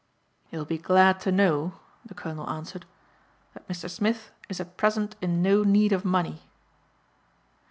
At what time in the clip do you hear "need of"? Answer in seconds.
5.63-6.03